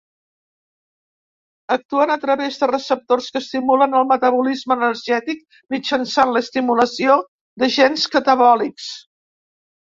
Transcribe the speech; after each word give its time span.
Actuen 1.75 2.13
a 2.13 2.17
través 2.23 2.57
de 2.61 2.69
receptors 2.71 3.27
que 3.35 3.43
estimulen 3.45 3.93
el 4.01 4.09
metabolisme 4.13 4.79
energètic 4.81 5.61
mitjançant 5.77 6.35
l'estimulació 6.39 7.21
de 7.65 7.73
gens 7.79 8.11
catabòlics. 8.19 8.93